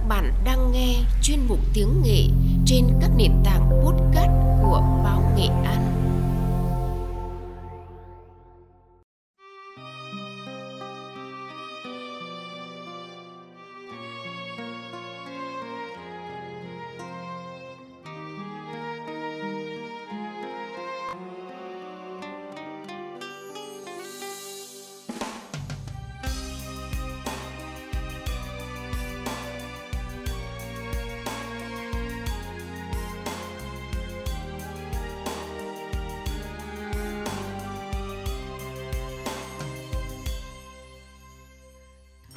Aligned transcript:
Các 0.00 0.08
bạn 0.08 0.32
đang 0.44 0.72
nghe 0.72 0.96
chuyên 1.22 1.38
mục 1.48 1.58
tiếng 1.74 2.02
nghệ 2.02 2.24
trên 2.66 2.84
các 3.00 3.10
nền 3.16 3.32
tảng 3.44 3.70
podcast 3.84 4.30
của 4.62 4.80
báo 5.04 5.32
Nghệ 5.36 5.46
An. 5.64 6.09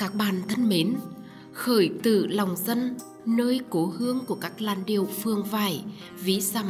Các 0.04 0.16
bạn 0.16 0.42
thân 0.48 0.70
mến, 0.70 0.96
khởi 1.54 1.92
từ 2.04 2.28
lòng 2.28 2.56
dân, 2.56 2.96
nơi 3.26 3.60
cố 3.70 3.94
hương 3.98 4.20
của 4.26 4.36
các 4.36 4.62
làn 4.62 4.86
điệu 4.86 5.08
phương 5.22 5.44
vải, 5.44 5.84
ví 6.20 6.42
dặm, 6.42 6.66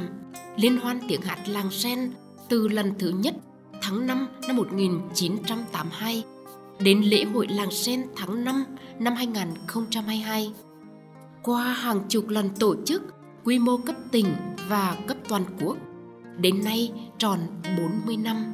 liên 0.57 0.77
hoan 0.77 0.99
tiếng 1.07 1.21
hát 1.21 1.47
làng 1.47 1.71
sen 1.71 2.11
từ 2.49 2.67
lần 2.67 2.93
thứ 2.99 3.09
nhất 3.09 3.35
tháng 3.81 4.07
5 4.07 4.27
năm 4.47 4.55
1982 4.55 6.23
đến 6.79 7.01
lễ 7.01 7.23
hội 7.23 7.47
làng 7.49 7.71
sen 7.71 8.05
tháng 8.15 8.43
5 8.43 8.65
năm 8.99 9.15
2022. 9.15 10.53
Qua 11.43 11.73
hàng 11.73 12.01
chục 12.09 12.29
lần 12.29 12.49
tổ 12.59 12.75
chức, 12.85 13.03
quy 13.43 13.59
mô 13.59 13.77
cấp 13.77 13.95
tỉnh 14.11 14.27
và 14.69 14.97
cấp 15.07 15.17
toàn 15.29 15.43
quốc, 15.61 15.77
đến 16.37 16.63
nay 16.63 16.91
tròn 17.17 17.39
40 17.77 18.17
năm 18.17 18.53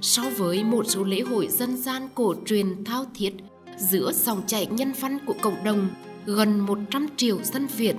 so 0.00 0.22
với 0.36 0.64
một 0.64 0.86
số 0.88 1.04
lễ 1.04 1.20
hội 1.20 1.48
dân 1.50 1.76
gian 1.76 2.08
cổ 2.14 2.34
truyền 2.46 2.84
thao 2.84 3.04
thiết 3.14 3.32
giữa 3.76 4.12
dòng 4.12 4.42
chảy 4.46 4.66
nhân 4.66 4.92
văn 5.00 5.18
của 5.26 5.34
cộng 5.40 5.64
đồng 5.64 5.88
gần 6.26 6.60
100 6.60 7.06
triệu 7.16 7.42
dân 7.42 7.66
Việt. 7.66 7.96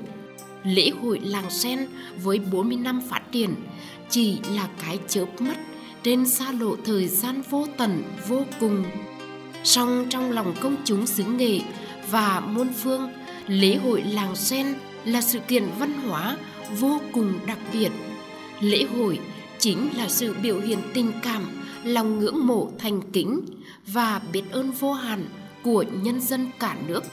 Lễ 0.63 0.89
hội 1.01 1.19
làng 1.23 1.49
sen 1.49 1.87
với 2.23 2.39
40 2.51 2.77
năm 2.77 3.01
phát 3.09 3.21
triển 3.31 3.55
chỉ 4.09 4.39
là 4.55 4.69
cái 4.81 4.99
chớp 5.07 5.41
mắt 5.41 5.57
trên 6.03 6.25
xa 6.25 6.51
lộ 6.51 6.75
thời 6.85 7.07
gian 7.07 7.41
vô 7.49 7.67
tận 7.77 8.03
vô 8.27 8.45
cùng. 8.59 8.83
Song 9.63 10.05
trong 10.09 10.31
lòng 10.31 10.55
công 10.61 10.75
chúng 10.85 11.07
xứ 11.07 11.23
nghệ 11.23 11.59
và 12.11 12.39
muôn 12.39 12.67
phương, 12.83 13.09
lễ 13.47 13.75
hội 13.75 14.01
làng 14.01 14.35
sen 14.35 14.75
là 15.05 15.21
sự 15.21 15.39
kiện 15.39 15.63
văn 15.79 15.93
hóa 15.93 16.37
vô 16.79 17.01
cùng 17.11 17.33
đặc 17.47 17.57
biệt. 17.73 17.91
Lễ 18.59 18.83
hội 18.83 19.19
chính 19.59 19.89
là 19.97 20.09
sự 20.09 20.35
biểu 20.41 20.59
hiện 20.59 20.79
tình 20.93 21.11
cảm 21.23 21.58
lòng 21.83 22.19
ngưỡng 22.19 22.47
mộ 22.47 22.71
thành 22.79 23.01
kính 23.13 23.41
và 23.87 24.21
biết 24.33 24.43
ơn 24.51 24.71
vô 24.71 24.93
hạn 24.93 25.25
của 25.63 25.85
nhân 26.01 26.21
dân 26.21 26.49
cả 26.59 26.77
nước, 26.87 27.03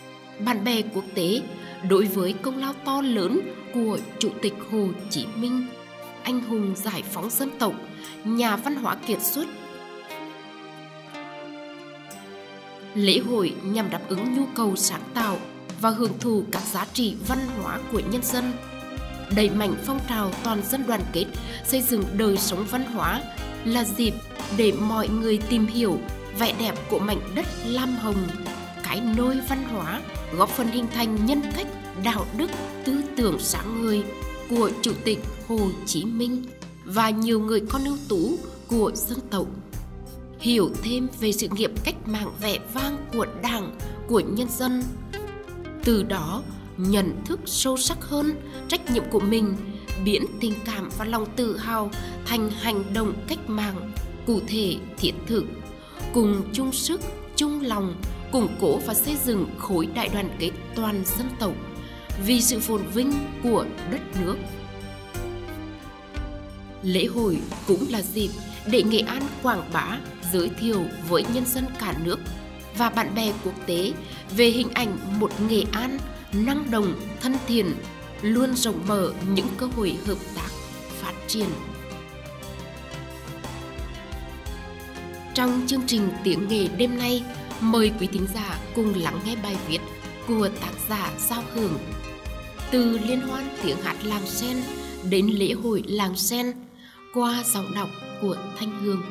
bạn 0.45 0.65
bè 0.65 0.83
quốc 0.95 1.05
tế 1.15 1.41
đối 1.89 2.05
với 2.05 2.33
công 2.33 2.59
lao 2.59 2.73
to 2.85 3.03
lớn 3.03 3.41
của 3.75 3.99
Chủ 4.19 4.31
tịch 4.43 4.55
Hồ 4.71 4.89
Chí 5.11 5.27
Minh, 5.37 5.67
anh 6.23 6.41
hùng 6.41 6.75
giải 6.77 7.03
phóng 7.03 7.31
dân 7.31 7.51
tộc, 7.59 7.73
nhà 8.25 8.57
văn 8.57 8.77
hóa 8.77 8.95
kiệt 9.07 9.23
xuất. 9.23 9.47
Lễ 12.95 13.19
hội 13.19 13.55
nhằm 13.65 13.91
đáp 13.91 14.01
ứng 14.09 14.35
nhu 14.35 14.43
cầu 14.55 14.77
sáng 14.77 15.03
tạo 15.15 15.39
và 15.81 15.91
hưởng 15.91 16.19
thụ 16.21 16.45
các 16.53 16.63
giá 16.63 16.87
trị 16.93 17.17
văn 17.29 17.39
hóa 17.63 17.79
của 17.93 18.01
nhân 18.13 18.23
dân, 18.23 18.53
đẩy 19.37 19.51
mạnh 19.51 19.75
phong 19.85 20.01
trào 20.09 20.31
toàn 20.45 20.63
dân 20.71 20.87
đoàn 20.87 21.01
kết, 21.13 21.25
xây 21.65 21.83
dựng 21.83 22.05
đời 22.17 22.37
sống 22.37 22.65
văn 22.71 22.85
hóa 22.85 23.23
là 23.67 23.85
dịp 23.85 24.15
để 24.57 24.73
mọi 24.73 25.09
người 25.09 25.39
tìm 25.49 25.67
hiểu 25.67 25.99
vẻ 26.39 26.55
đẹp 26.59 26.75
của 26.91 26.99
mảnh 26.99 27.21
đất 27.35 27.47
Lam 27.67 27.97
Hồng, 27.97 28.27
cái 28.83 29.01
nôi 29.17 29.41
văn 29.49 29.65
hóa 29.65 30.01
góp 30.37 30.49
phần 30.49 30.69
hình 30.69 30.87
thành 30.95 31.27
nhân 31.27 31.43
cách, 31.57 31.67
đạo 32.05 32.27
đức, 32.37 32.51
tư 32.85 33.01
tưởng 33.17 33.39
sáng 33.39 33.83
người 33.83 34.03
của 34.51 34.71
Chủ 34.83 34.93
tịch 35.05 35.19
Hồ 35.49 35.59
Chí 35.87 36.05
Minh 36.05 36.45
và 36.85 37.11
nhiều 37.11 37.41
người 37.41 37.61
con 37.61 37.85
ưu 37.85 37.97
tú 38.09 38.39
của 38.69 38.93
dân 38.95 39.19
tộc. 39.31 39.47
Hiểu 40.41 40.71
thêm 40.83 41.09
về 41.21 41.33
sự 41.33 41.49
nghiệp 41.57 41.71
cách 41.85 42.09
mạng 42.09 42.33
vẻ 42.41 42.59
vang 42.75 43.07
của 43.13 43.27
Đảng, 43.43 43.79
của 44.09 44.21
nhân 44.21 44.49
dân. 44.59 44.83
Từ 45.85 46.03
đó, 46.03 46.43
nhận 46.77 47.25
thức 47.25 47.41
sâu 47.47 47.77
sắc 47.77 47.99
hơn 48.01 48.41
trách 48.69 48.91
nhiệm 48.91 49.05
của 49.11 49.21
mình, 49.21 49.57
biến 50.05 50.27
tình 50.41 50.55
cảm 50.65 50.89
và 50.99 51.05
lòng 51.05 51.27
tự 51.37 51.57
hào 51.57 51.91
thành 52.27 52.51
hành 52.51 52.95
động 52.95 53.13
cách 53.29 53.51
mạng, 53.51 53.93
cụ 54.27 54.41
thể, 54.47 54.77
thiết 54.99 55.13
thực, 55.27 55.45
cùng 56.15 56.43
chung 56.53 56.73
sức, 56.73 57.01
chung 57.37 57.61
lòng, 57.61 57.97
củng 58.33 58.49
cố 58.61 58.79
và 58.87 58.95
xây 58.95 59.17
dựng 59.25 59.47
khối 59.59 59.87
đại 59.87 60.09
đoàn 60.13 60.37
kết 60.39 60.51
toàn 60.75 61.03
dân 61.19 61.29
tộc 61.39 61.53
vì 62.27 62.41
sự 62.41 62.61
phồn 62.61 62.83
vinh 62.95 63.13
của 63.43 63.67
đất 63.91 64.01
nước. 64.21 64.37
Lễ 66.83 67.05
hội 67.05 67.39
cũng 67.67 67.87
là 67.91 68.03
dịp 68.03 68.31
để 68.71 68.83
nghệ 68.83 68.99
an, 68.99 69.23
quảng 69.43 69.71
bá 69.73 69.99
giới 70.33 70.51
thiệu 70.61 70.83
với 71.09 71.25
nhân 71.35 71.45
dân 71.47 71.65
cả 71.79 71.95
nước 72.05 72.19
và 72.79 72.91
bạn 72.91 73.15
bè 73.15 73.33
quốc 73.45 73.55
tế 73.67 73.93
về 74.37 74.47
hình 74.47 74.69
ảnh 74.75 74.99
một 75.21 75.31
nghệ 75.49 75.63
an 75.73 75.99
năng 76.33 76.71
động 76.71 76.95
thân 77.21 77.35
thiện 77.47 77.75
luôn 78.23 78.55
rộng 78.57 78.87
mở 78.89 79.13
những 79.35 79.49
cơ 79.57 79.67
hội 79.67 79.97
hợp 80.07 80.19
tác 80.35 80.49
phát 80.89 81.13
triển 81.27 81.49
Trong 85.37 85.63
chương 85.67 85.83
trình 85.87 86.09
tiếng 86.25 86.49
nghề 86.49 86.69
đêm 86.69 86.99
nay, 86.99 87.25
mời 87.61 87.93
quý 88.01 88.07
thính 88.07 88.27
giả 88.35 88.59
cùng 88.75 88.95
lắng 88.95 89.21
nghe 89.25 89.37
bài 89.43 89.57
viết 89.69 89.79
của 90.29 90.49
tác 90.61 90.73
giả 90.89 91.13
Giao 91.29 91.43
Hưởng. 91.55 91.79
Từ 92.71 92.99
liên 92.99 93.21
hoan 93.21 93.45
tiếng 93.63 93.77
hát 93.83 93.97
làng 94.05 94.27
sen 94.27 94.57
đến 95.11 95.27
lễ 95.27 95.53
hội 95.53 95.83
làng 95.87 96.17
sen 96.17 96.53
qua 97.15 97.45
giọng 97.55 97.75
đọc 97.75 97.89
của 98.21 98.37
Thanh 98.59 98.83
Hương. 98.83 99.03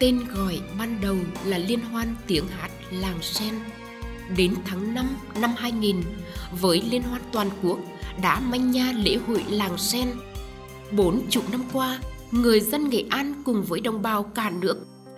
Tên 0.00 0.20
gọi 0.34 0.60
ban 0.78 1.00
đầu 1.00 1.16
là 1.44 1.58
Liên 1.58 1.80
hoan 1.80 2.14
tiếng 2.26 2.44
hát 2.48 2.70
làng 2.90 3.18
sen. 3.22 3.54
Đến 4.36 4.54
tháng 4.64 4.94
5 4.94 5.06
năm 5.40 5.50
2000, 5.56 6.02
với 6.60 6.82
Liên 6.90 7.02
hoan 7.02 7.22
toàn 7.32 7.50
quốc 7.62 7.78
đã 8.22 8.40
manh 8.40 8.70
nha 8.70 8.92
lễ 8.92 9.18
hội 9.26 9.44
làng 9.48 9.78
sen. 9.78 10.08
Bốn 10.92 11.20
chục 11.30 11.50
năm 11.52 11.62
qua, 11.72 11.98
người 12.30 12.60
dân 12.60 12.88
Nghệ 12.88 13.04
An 13.10 13.42
cùng 13.44 13.62
với 13.62 13.80
đồng 13.80 14.02
bào 14.02 14.22
cả 14.22 14.50
nước 14.60 14.76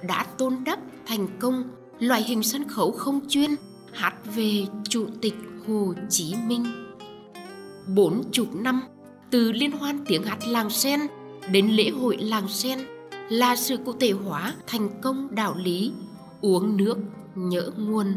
đã 0.08 0.24
tôn 0.38 0.56
đắp 0.66 0.78
thành 1.06 1.26
công 1.38 1.64
loại 1.98 2.22
hình 2.22 2.42
sân 2.42 2.68
khấu 2.68 2.90
không 2.90 3.20
chuyên 3.28 3.50
hát 3.92 4.14
về 4.36 4.66
Chủ 4.88 5.06
tịch 5.20 5.34
Hồ 5.66 5.94
Chí 6.10 6.34
Minh. 6.46 6.64
Bốn 7.86 8.22
chục 8.32 8.54
năm, 8.54 8.82
từ 9.30 9.52
liên 9.52 9.72
hoan 9.72 10.04
tiếng 10.08 10.22
hát 10.22 10.38
làng 10.48 10.70
sen 10.70 11.00
đến 11.50 11.68
lễ 11.68 11.90
hội 11.90 12.16
làng 12.16 12.48
sen 12.48 12.78
là 13.32 13.56
sự 13.56 13.76
cụ 13.76 13.92
thể 14.00 14.10
hóa 14.10 14.54
thành 14.66 14.88
công 15.00 15.28
đạo 15.34 15.54
lý 15.56 15.92
uống 16.40 16.76
nước 16.76 16.98
nhớ 17.34 17.70
nguồn 17.76 18.16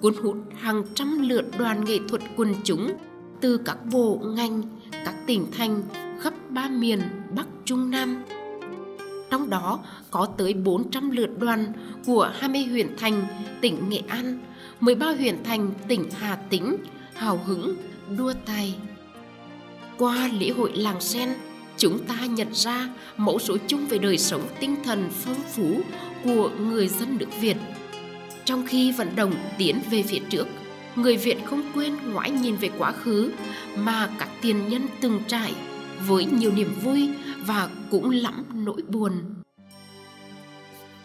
cuốn 0.00 0.14
hút 0.22 0.36
hàng 0.58 0.82
trăm 0.94 1.28
lượt 1.28 1.44
đoàn 1.58 1.84
nghệ 1.84 1.98
thuật 2.08 2.22
quần 2.36 2.54
chúng 2.64 2.92
từ 3.40 3.56
các 3.56 3.78
bộ 3.92 4.20
ngành 4.24 4.62
các 5.04 5.14
tỉnh 5.26 5.46
thành 5.56 5.82
khắp 6.20 6.34
ba 6.50 6.68
miền 6.68 7.00
Bắc 7.36 7.46
Trung 7.64 7.90
Nam. 7.90 8.24
Trong 9.30 9.50
đó 9.50 9.80
có 10.10 10.26
tới 10.36 10.54
400 10.54 11.10
lượt 11.10 11.30
đoàn 11.38 11.72
của 12.06 12.30
20 12.34 12.64
huyện 12.64 12.96
thành 12.98 13.26
tỉnh 13.60 13.88
Nghệ 13.88 14.02
An, 14.08 14.38
13 14.80 15.06
huyện 15.06 15.44
thành 15.44 15.70
tỉnh 15.88 16.04
Hà 16.18 16.36
Tĩnh, 16.36 16.76
hào 17.14 17.40
hứng, 17.46 17.76
đua 18.18 18.32
tài. 18.46 18.74
Qua 19.98 20.30
lễ 20.40 20.50
hội 20.50 20.72
làng 20.74 21.00
sen, 21.00 21.28
chúng 21.76 22.04
ta 22.04 22.26
nhận 22.26 22.48
ra 22.54 22.88
mẫu 23.16 23.38
số 23.38 23.56
chung 23.66 23.86
về 23.86 23.98
đời 23.98 24.18
sống 24.18 24.42
tinh 24.60 24.76
thần 24.84 25.10
phong 25.10 25.42
phú 25.54 25.80
của 26.24 26.50
người 26.60 26.88
dân 26.88 27.18
nước 27.18 27.26
Việt. 27.40 27.56
Trong 28.44 28.66
khi 28.66 28.92
vận 28.92 29.16
động 29.16 29.34
tiến 29.58 29.80
về 29.90 30.02
phía 30.02 30.18
trước, 30.30 30.46
người 30.96 31.16
Việt 31.16 31.36
không 31.44 31.62
quên 31.74 31.96
ngoái 32.12 32.30
nhìn 32.30 32.56
về 32.56 32.70
quá 32.78 32.92
khứ 32.92 33.30
mà 33.76 34.08
các 34.18 34.28
tiền 34.42 34.68
nhân 34.68 34.86
từng 35.00 35.20
trải 35.26 35.54
với 36.06 36.24
nhiều 36.24 36.52
niềm 36.52 36.74
vui 36.82 37.08
và 37.46 37.68
cũng 37.90 38.10
lắm 38.10 38.44
nỗi 38.54 38.82
buồn. 38.88 39.12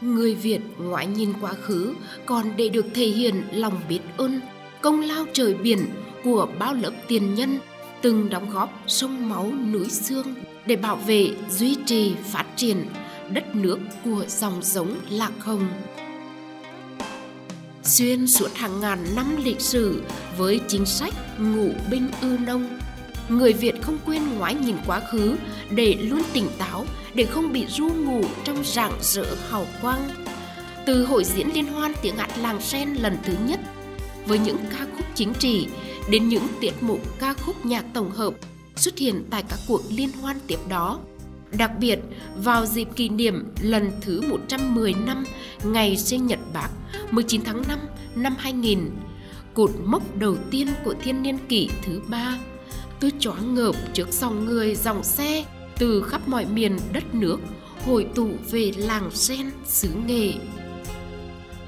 Người 0.01 0.35
Việt 0.35 0.59
ngoái 0.77 1.07
nhìn 1.07 1.33
quá 1.41 1.53
khứ 1.53 1.93
còn 2.25 2.45
để 2.57 2.69
được 2.69 2.85
thể 2.93 3.05
hiện 3.05 3.43
lòng 3.51 3.81
biết 3.89 3.99
ơn, 4.17 4.39
công 4.81 5.01
lao 5.01 5.25
trời 5.33 5.53
biển 5.53 5.79
của 6.23 6.47
bao 6.59 6.73
lớp 6.73 6.91
tiền 7.07 7.35
nhân 7.35 7.59
từng 8.01 8.29
đóng 8.29 8.49
góp 8.49 8.83
sông 8.87 9.29
máu 9.29 9.51
núi 9.71 9.89
xương 9.89 10.33
để 10.67 10.75
bảo 10.75 10.95
vệ, 10.95 11.29
duy 11.49 11.77
trì, 11.85 12.15
phát 12.23 12.45
triển 12.55 12.85
đất 13.29 13.55
nước 13.55 13.79
của 14.05 14.25
dòng 14.27 14.63
giống 14.63 14.95
Lạc 15.09 15.31
Hồng. 15.39 15.67
Xuyên 17.83 18.27
suốt 18.27 18.55
hàng 18.55 18.79
ngàn 18.79 19.15
năm 19.15 19.37
lịch 19.43 19.61
sử 19.61 20.03
với 20.37 20.59
chính 20.67 20.85
sách 20.85 21.13
ngụ 21.39 21.69
binh 21.91 22.07
ư 22.21 22.37
nông, 22.45 22.79
người 23.29 23.53
Việt 23.53 23.81
không 23.81 23.97
quên 24.05 24.21
ngoái 24.37 24.55
nhìn 24.55 24.75
quá 24.87 24.99
khứ 24.99 25.35
để 25.69 25.97
luôn 26.01 26.21
tỉnh 26.33 26.47
táo, 26.57 26.85
để 27.13 27.25
không 27.25 27.53
bị 27.53 27.65
ru 27.69 27.89
ngủ 27.89 28.21
trong 28.43 28.63
rạng 28.63 28.93
rỡ 29.01 29.35
hào 29.49 29.65
quang. 29.81 30.09
Từ 30.85 31.05
hội 31.05 31.23
diễn 31.23 31.49
liên 31.53 31.67
hoan 31.67 31.93
tiếng 32.01 32.17
hát 32.17 32.37
làng 32.37 32.61
sen 32.61 32.93
lần 32.93 33.17
thứ 33.23 33.33
nhất 33.47 33.59
với 34.25 34.39
những 34.39 34.57
ca 34.71 34.85
khúc 34.95 35.05
chính 35.15 35.33
trị 35.33 35.67
đến 36.09 36.27
những 36.29 36.47
tiết 36.61 36.73
mục 36.81 37.19
ca 37.19 37.33
khúc 37.33 37.65
nhạc 37.65 37.85
tổng 37.93 38.11
hợp 38.11 38.33
xuất 38.77 38.97
hiện 38.97 39.23
tại 39.29 39.43
các 39.49 39.59
cuộc 39.67 39.81
liên 39.89 40.09
hoan 40.21 40.37
tiếp 40.47 40.59
đó. 40.69 40.99
Đặc 41.57 41.71
biệt, 41.79 41.99
vào 42.43 42.65
dịp 42.65 42.87
kỷ 42.95 43.09
niệm 43.09 43.53
lần 43.61 43.91
thứ 44.01 44.21
110 44.21 44.93
năm 44.93 45.23
ngày 45.63 45.97
sinh 45.97 46.27
nhật 46.27 46.39
Bác 46.53 46.69
19 47.11 47.41
tháng 47.45 47.61
5 47.67 47.79
năm 48.15 48.35
2000, 48.39 48.89
cột 49.53 49.71
mốc 49.85 50.17
đầu 50.17 50.35
tiên 50.51 50.67
của 50.83 50.95
thiên 51.03 51.21
niên 51.21 51.37
kỷ 51.49 51.69
thứ 51.83 52.01
ba, 52.07 52.37
tôi 52.99 53.11
choáng 53.19 53.55
ngợp 53.55 53.75
trước 53.93 54.07
dòng 54.11 54.45
người 54.45 54.75
dòng 54.75 55.03
xe 55.03 55.45
từ 55.77 56.01
khắp 56.01 56.27
mọi 56.27 56.45
miền 56.45 56.77
đất 56.93 57.15
nước 57.15 57.37
hội 57.85 58.07
tụ 58.15 58.29
về 58.51 58.71
làng 58.77 59.11
sen 59.11 59.51
xứ 59.65 59.89
nghệ. 60.07 60.33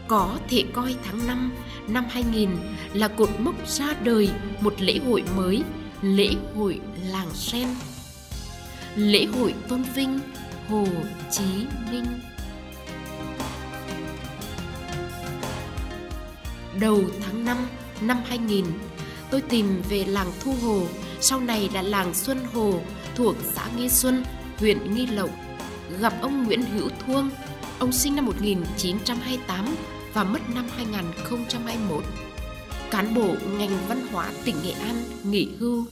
Có 0.08 0.38
thể 0.50 0.64
coi 0.74 0.96
tháng 1.04 1.28
5 1.28 1.52
năm 1.88 2.06
2000 2.10 2.50
là 2.94 3.08
cột 3.08 3.30
mốc 3.40 3.68
ra 3.68 3.96
đời 4.04 4.30
một 4.62 4.74
lễ 4.80 5.00
hội 5.08 5.24
mới, 5.38 5.64
lễ 6.02 6.30
hội 6.56 6.80
làng 7.12 7.30
sen. 7.34 7.68
Lễ 8.96 9.26
hội 9.26 9.54
tôn 9.68 9.84
vinh 9.96 10.20
Hồ 10.70 10.86
Chí 11.32 11.66
Minh. 11.92 12.06
Đầu 16.80 17.02
tháng 17.22 17.46
5 17.46 17.58
năm 18.02 18.22
2000, 18.26 18.66
tôi 19.32 19.42
tìm 19.42 19.82
về 19.90 20.06
làng 20.06 20.32
Thu 20.44 20.56
Hồ, 20.64 20.82
sau 21.20 21.40
này 21.40 21.70
là 21.74 21.82
làng 21.82 22.14
Xuân 22.14 22.40
Hồ 22.54 22.82
thuộc 23.16 23.36
xã 23.54 23.68
Nghi 23.78 23.90
Xuân, 23.90 24.24
huyện 24.58 24.96
Nghi 24.96 25.06
Lộc. 25.06 25.30
Gặp 26.00 26.14
ông 26.22 26.44
Nguyễn 26.44 26.62
Hữu 26.62 26.90
Thuông, 27.06 27.30
ông 27.80 27.92
sinh 27.92 28.16
năm 28.16 28.26
1928 28.26 29.76
và 30.14 30.24
mất 30.24 30.40
năm 30.56 30.70
2021. 30.76 32.04
Cán 32.92 33.14
bộ 33.14 33.36
ngành 33.58 33.78
văn 33.88 34.08
hóa 34.12 34.32
tỉnh 34.46 34.56
Nghệ 34.64 34.72
An 34.72 35.04
nghỉ 35.24 35.50
hưu. 35.60 35.86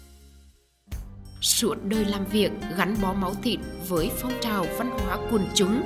Suốt 1.42 1.76
đời 1.84 2.06
làm 2.06 2.26
việc 2.26 2.52
gắn 2.78 2.96
bó 3.02 3.14
máu 3.14 3.34
thịt 3.44 3.60
với 3.88 4.12
phong 4.18 4.34
trào 4.42 4.66
văn 4.78 4.90
hóa 4.90 5.18
quần 5.32 5.46
chúng, 5.54 5.84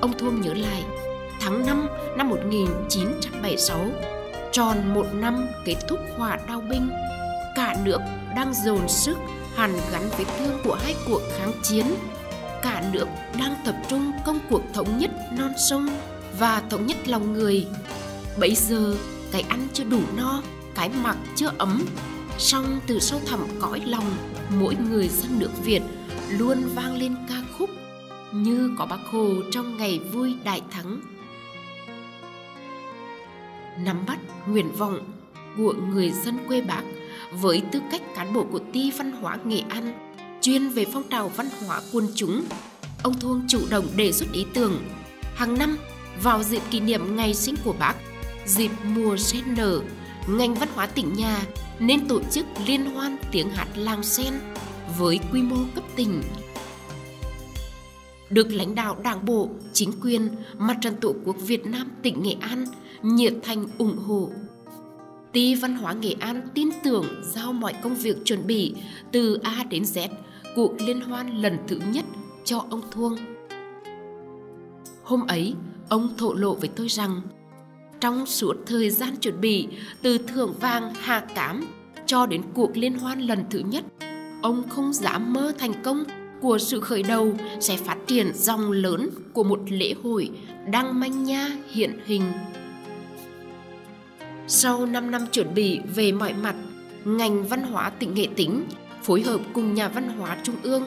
ông 0.00 0.18
Thuông 0.18 0.40
nhớ 0.40 0.54
lại 0.54 0.84
tháng 1.40 1.66
5 1.66 1.88
năm 2.16 2.28
1976, 2.28 3.86
tròn 4.52 4.94
một 4.94 5.06
năm 5.14 5.46
kết 5.64 5.76
thúc 5.88 5.98
hỏa 6.16 6.38
đao 6.48 6.60
binh, 6.60 6.90
cả 7.56 7.76
nước 7.84 7.98
đang 8.36 8.54
dồn 8.64 8.88
sức 8.88 9.18
hàn 9.54 9.72
gắn 9.92 10.02
vết 10.18 10.24
thương 10.38 10.58
của 10.64 10.74
hai 10.74 10.94
cuộc 11.08 11.22
kháng 11.38 11.52
chiến. 11.62 11.86
Cả 12.62 12.82
nước 12.92 13.06
đang 13.38 13.54
tập 13.64 13.74
trung 13.88 14.12
công 14.26 14.38
cuộc 14.50 14.62
thống 14.74 14.98
nhất 14.98 15.10
non 15.38 15.52
sông 15.70 15.88
và 16.38 16.62
thống 16.70 16.86
nhất 16.86 16.96
lòng 17.08 17.32
người. 17.32 17.66
Bây 18.38 18.54
giờ, 18.54 18.96
cái 19.32 19.42
ăn 19.42 19.68
chưa 19.72 19.84
đủ 19.84 20.00
no, 20.16 20.42
cái 20.74 20.90
mặc 21.02 21.16
chưa 21.36 21.52
ấm, 21.58 21.82
song 22.38 22.80
từ 22.86 22.98
sâu 22.98 23.20
thẳm 23.26 23.40
cõi 23.60 23.82
lòng, 23.86 24.16
mỗi 24.60 24.74
người 24.90 25.08
dân 25.08 25.38
nước 25.38 25.50
Việt 25.64 25.82
luôn 26.28 26.58
vang 26.74 26.96
lên 26.96 27.14
ca 27.28 27.42
khúc 27.58 27.70
như 28.32 28.70
có 28.78 28.86
bác 28.86 29.06
Hồ 29.10 29.28
trong 29.50 29.76
ngày 29.76 30.00
vui 30.12 30.34
đại 30.44 30.62
thắng. 30.70 31.00
Nắm 33.84 34.04
bắt 34.06 34.18
nguyện 34.48 34.72
vọng 34.72 34.98
của 35.56 35.72
người 35.72 36.10
dân 36.10 36.38
quê 36.48 36.60
Bác 36.60 36.82
với 37.32 37.62
tư 37.72 37.80
cách 37.90 38.02
cán 38.16 38.32
bộ 38.32 38.46
của 38.52 38.60
Ti 38.72 38.92
Văn 38.98 39.12
hóa 39.12 39.38
Nghệ 39.44 39.62
An, 39.68 39.92
chuyên 40.40 40.68
về 40.68 40.86
phong 40.92 41.08
trào 41.10 41.28
văn 41.28 41.48
hóa 41.66 41.80
quân 41.92 42.08
chúng, 42.14 42.44
ông 43.02 43.20
Thuông 43.20 43.42
chủ 43.48 43.60
động 43.70 43.86
đề 43.96 44.12
xuất 44.12 44.32
ý 44.32 44.46
tưởng 44.54 44.78
hàng 45.34 45.58
năm 45.58 45.78
vào 46.22 46.42
dịp 46.42 46.62
kỷ 46.70 46.80
niệm 46.80 47.16
ngày 47.16 47.34
sinh 47.34 47.54
của 47.64 47.74
bác, 47.78 47.94
dịp 48.48 48.70
mùa 48.84 49.16
sen 49.16 49.44
nở, 49.56 49.80
ngành 50.28 50.54
văn 50.54 50.68
hóa 50.74 50.86
tỉnh 50.86 51.12
nhà 51.12 51.42
nên 51.78 52.08
tổ 52.08 52.20
chức 52.30 52.46
liên 52.66 52.86
hoan 52.86 53.16
tiếng 53.32 53.50
hát 53.50 53.68
làng 53.76 54.02
sen 54.02 54.34
với 54.98 55.18
quy 55.32 55.42
mô 55.42 55.56
cấp 55.74 55.84
tỉnh. 55.96 56.22
Được 58.30 58.52
lãnh 58.52 58.74
đạo 58.74 58.96
đảng 59.04 59.24
bộ, 59.24 59.48
chính 59.72 59.92
quyền, 60.02 60.28
mặt 60.58 60.76
trận 60.80 60.96
tổ 61.00 61.14
quốc 61.24 61.36
Việt 61.40 61.66
Nam 61.66 61.90
tỉnh 62.02 62.22
Nghệ 62.22 62.34
An 62.40 62.64
nhiệt 63.02 63.32
thành 63.42 63.66
ủng 63.78 63.98
hộ. 64.06 64.30
Ty 65.32 65.54
Văn 65.54 65.76
hóa 65.76 65.92
Nghệ 65.92 66.14
An 66.20 66.48
tin 66.54 66.68
tưởng 66.84 67.04
giao 67.34 67.52
mọi 67.52 67.74
công 67.82 67.94
việc 67.94 68.16
chuẩn 68.24 68.46
bị 68.46 68.74
từ 69.12 69.38
A 69.42 69.64
đến 69.70 69.82
Z 69.82 70.08
cuộc 70.54 70.80
liên 70.80 71.00
hoan 71.00 71.42
lần 71.42 71.58
thứ 71.68 71.80
nhất 71.92 72.04
cho 72.44 72.64
ông 72.70 72.82
Thuông. 72.90 73.16
Hôm 75.02 75.26
ấy, 75.26 75.54
Ông 75.88 76.08
thổ 76.18 76.34
lộ 76.34 76.54
với 76.54 76.68
tôi 76.76 76.88
rằng 76.88 77.20
trong 78.00 78.26
suốt 78.26 78.56
thời 78.66 78.90
gian 78.90 79.16
chuẩn 79.16 79.40
bị 79.40 79.68
từ 80.02 80.18
thưởng 80.18 80.54
vàng 80.60 80.94
hạ 80.94 81.24
cám 81.34 81.64
cho 82.06 82.26
đến 82.26 82.42
cuộc 82.54 82.76
liên 82.76 82.98
hoan 82.98 83.20
lần 83.20 83.44
thứ 83.50 83.58
nhất, 83.58 83.84
ông 84.42 84.68
không 84.68 84.92
dám 84.92 85.32
mơ 85.32 85.52
thành 85.58 85.82
công 85.82 86.04
của 86.40 86.58
sự 86.58 86.80
khởi 86.80 87.02
đầu 87.02 87.34
sẽ 87.60 87.76
phát 87.76 87.96
triển 88.06 88.32
dòng 88.34 88.72
lớn 88.72 89.10
của 89.32 89.44
một 89.44 89.60
lễ 89.68 89.94
hội 90.02 90.30
đang 90.70 91.00
manh 91.00 91.24
nha 91.24 91.48
hiện 91.72 92.00
hình. 92.04 92.32
Sau 94.46 94.86
5 94.86 95.10
năm 95.10 95.26
chuẩn 95.32 95.54
bị 95.54 95.80
về 95.94 96.12
mọi 96.12 96.32
mặt, 96.42 96.54
ngành 97.04 97.44
văn 97.44 97.62
hóa 97.62 97.90
tỉnh 97.90 98.14
Nghệ 98.14 98.26
Tĩnh 98.36 98.64
phối 99.02 99.22
hợp 99.22 99.40
cùng 99.52 99.74
nhà 99.74 99.88
văn 99.88 100.08
hóa 100.08 100.36
Trung 100.42 100.56
ương 100.62 100.82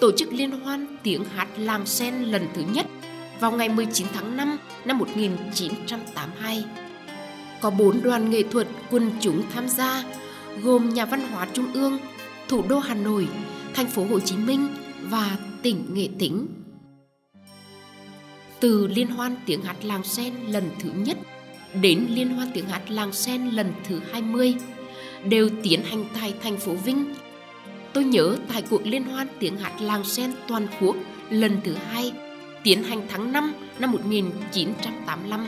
tổ 0.00 0.12
chức 0.12 0.32
liên 0.32 0.50
hoan 0.50 0.86
tiếng 1.02 1.24
hát 1.24 1.48
làng 1.58 1.86
sen 1.86 2.14
lần 2.14 2.46
thứ 2.54 2.62
nhất 2.72 2.86
vào 3.40 3.52
ngày 3.52 3.68
19 3.68 4.06
tháng 4.14 4.36
5 4.36 4.58
năm 4.84 4.98
1982. 4.98 6.64
Có 7.60 7.70
bốn 7.70 8.02
đoàn 8.02 8.30
nghệ 8.30 8.42
thuật 8.42 8.66
quân 8.90 9.10
chúng 9.20 9.42
tham 9.54 9.68
gia, 9.68 10.04
gồm 10.62 10.94
Nhà 10.94 11.04
văn 11.04 11.20
hóa 11.20 11.46
Trung 11.52 11.72
ương, 11.72 11.98
thủ 12.48 12.62
đô 12.68 12.78
Hà 12.78 12.94
Nội, 12.94 13.28
thành 13.74 13.86
phố 13.86 14.04
Hồ 14.04 14.20
Chí 14.20 14.36
Minh 14.36 14.68
và 15.02 15.36
tỉnh 15.62 15.84
Nghệ 15.92 16.08
Tĩnh. 16.18 16.46
Từ 18.60 18.86
liên 18.86 19.06
hoan 19.06 19.36
tiếng 19.46 19.62
hát 19.62 19.84
làng 19.84 20.04
sen 20.04 20.34
lần 20.48 20.64
thứ 20.78 20.90
nhất 20.96 21.18
đến 21.82 22.06
liên 22.10 22.28
hoan 22.28 22.48
tiếng 22.54 22.68
hát 22.68 22.90
làng 22.90 23.12
sen 23.12 23.48
lần 23.48 23.72
thứ 23.88 24.00
20 24.12 24.54
đều 25.28 25.48
tiến 25.62 25.82
hành 25.82 26.04
tại 26.14 26.34
thành 26.42 26.56
phố 26.56 26.72
Vinh. 26.72 27.14
Tôi 27.92 28.04
nhớ 28.04 28.36
tại 28.48 28.62
cuộc 28.70 28.86
liên 28.86 29.04
hoan 29.04 29.26
tiếng 29.38 29.56
hát 29.56 29.80
làng 29.80 30.04
sen 30.04 30.32
toàn 30.48 30.66
quốc 30.80 30.96
lần 31.30 31.60
thứ 31.64 31.74
hai 31.74 32.12
tiến 32.66 32.82
hành 32.82 33.06
tháng 33.08 33.32
5 33.32 33.54
năm 33.78 33.92
1985. 33.92 35.46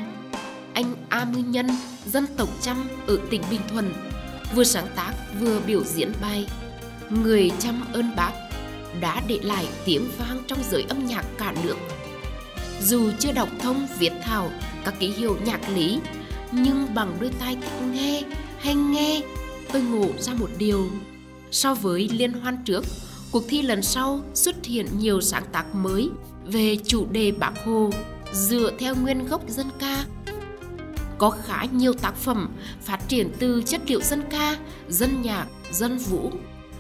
Anh 0.75 0.95
A 1.09 1.25
Mư 1.25 1.39
Nhân, 1.39 1.67
dân 2.07 2.27
tộc 2.37 2.49
Chăm 2.63 2.89
ở 3.07 3.19
tỉnh 3.31 3.43
Bình 3.51 3.61
Thuận, 3.73 3.93
vừa 4.55 4.65
sáng 4.65 4.87
tác 4.97 5.13
vừa 5.41 5.61
biểu 5.67 5.85
diễn 5.85 6.13
bài 6.21 6.47
Người 7.11 7.51
chăm 7.59 7.85
ơn 7.93 8.17
bác 8.17 8.33
đã 9.01 9.23
để 9.29 9.39
lại 9.43 9.67
tiếng 9.85 10.09
vang 10.19 10.43
trong 10.47 10.59
giới 10.71 10.85
âm 10.89 11.07
nhạc 11.07 11.25
cả 11.39 11.55
nước. 11.65 11.77
Dù 12.83 13.11
chưa 13.19 13.33
đọc 13.33 13.49
thông 13.59 13.87
viết 13.99 14.13
thảo 14.23 14.51
các 14.85 14.95
ký 14.99 15.09
hiệu 15.09 15.39
nhạc 15.45 15.61
lý, 15.75 16.01
nhưng 16.53 16.95
bằng 16.95 17.17
đôi 17.21 17.31
tai 17.39 17.57
thích 17.57 17.87
nghe 17.93 18.23
hay 18.59 18.75
nghe, 18.75 19.21
tôi 19.73 19.83
ngộ 19.83 20.09
ra 20.19 20.35
một 20.35 20.51
điều. 20.59 20.91
So 21.51 21.75
với 21.75 22.09
liên 22.13 22.33
hoan 22.33 22.57
trước, 22.65 22.85
cuộc 23.33 23.45
thi 23.49 23.63
lần 23.63 23.83
sau 23.83 24.21
xuất 24.35 24.65
hiện 24.65 24.87
nhiều 24.99 25.21
sáng 25.21 25.45
tác 25.53 25.75
mới 25.75 26.11
về 26.47 26.77
chủ 26.87 27.07
đề 27.13 27.33
Bác 27.33 27.53
Hồ 27.65 27.91
dựa 28.33 28.73
theo 28.79 28.95
nguyên 28.95 29.27
gốc 29.27 29.43
dân 29.49 29.67
ca. 29.79 30.05
Có 31.19 31.31
khá 31.31 31.65
nhiều 31.73 31.93
tác 31.93 32.15
phẩm 32.15 32.49
phát 32.83 33.09
triển 33.09 33.31
từ 33.39 33.63
chất 33.67 33.81
liệu 33.87 34.01
dân 34.01 34.23
ca, 34.31 34.57
dân 34.89 35.23
nhạc, 35.23 35.47
dân 35.73 35.99
vũ, 35.99 36.33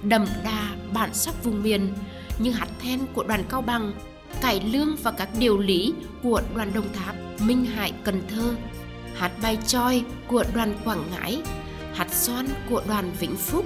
đậm 0.02 0.26
đà 0.44 0.76
bản 0.94 1.14
sắc 1.14 1.44
vùng 1.44 1.62
miền 1.62 1.94
như 2.38 2.50
hát 2.50 2.68
then 2.80 3.00
của 3.14 3.24
đoàn 3.24 3.44
Cao 3.48 3.62
Bằng, 3.62 3.92
cải 4.40 4.60
lương 4.60 4.96
và 5.02 5.10
các 5.10 5.28
điều 5.38 5.58
lý 5.58 5.94
của 6.22 6.42
đoàn 6.54 6.72
Đồng 6.74 6.92
Tháp, 6.92 7.14
Minh 7.40 7.64
Hải, 7.64 7.92
Cần 8.04 8.22
Thơ, 8.28 8.54
hát 9.14 9.32
bay 9.42 9.58
choi 9.66 10.04
của 10.28 10.44
đoàn 10.54 10.74
Quảng 10.84 11.04
Ngãi, 11.10 11.42
hát 11.94 12.14
xoan 12.14 12.48
của 12.70 12.82
đoàn 12.88 13.12
Vĩnh 13.20 13.36
Phúc, 13.36 13.64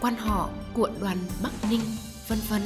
quan 0.00 0.16
họ 0.16 0.48
của 0.72 0.90
đoàn 1.00 1.16
Bắc 1.42 1.52
Ninh, 1.70 1.80
vân 2.28 2.38
vân. 2.48 2.62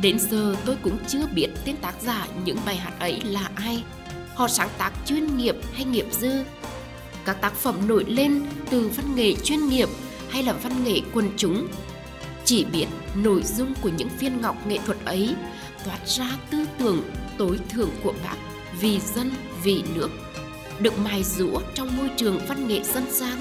Đến 0.00 0.18
giờ 0.18 0.56
tôi 0.64 0.76
cũng 0.82 0.98
chưa 1.08 1.26
biết 1.34 1.48
tên 1.64 1.76
tác 1.76 1.94
giả 2.00 2.28
những 2.44 2.58
bài 2.66 2.76
hát 2.76 2.92
ấy 2.98 3.20
là 3.24 3.50
ai. 3.54 3.84
Họ 4.34 4.48
sáng 4.48 4.68
tác 4.78 4.92
chuyên 5.06 5.36
nghiệp 5.36 5.56
hay 5.72 5.84
nghiệp 5.84 6.06
dư. 6.20 6.44
Các 7.24 7.40
tác 7.40 7.52
phẩm 7.52 7.88
nổi 7.88 8.04
lên 8.08 8.46
từ 8.70 8.88
văn 8.88 9.14
nghệ 9.14 9.34
chuyên 9.44 9.68
nghiệp 9.68 9.88
hay 10.30 10.42
là 10.42 10.52
văn 10.52 10.84
nghệ 10.84 11.00
quần 11.14 11.30
chúng. 11.36 11.68
Chỉ 12.44 12.64
biết 12.64 12.86
nội 13.14 13.42
dung 13.44 13.74
của 13.82 13.90
những 13.96 14.08
viên 14.18 14.40
ngọc 14.40 14.66
nghệ 14.66 14.78
thuật 14.86 15.04
ấy 15.04 15.34
toát 15.84 15.98
ra 16.06 16.30
tư 16.50 16.64
tưởng 16.78 17.02
tối 17.38 17.58
thượng 17.68 17.90
của 18.02 18.14
bác 18.24 18.36
vì 18.80 19.00
dân, 19.00 19.30
vì 19.62 19.82
nước, 19.94 20.10
được 20.80 20.98
mài 20.98 21.24
rũa 21.24 21.60
trong 21.74 21.96
môi 21.96 22.10
trường 22.16 22.40
văn 22.48 22.68
nghệ 22.68 22.82
dân 22.82 23.04
gian 23.10 23.38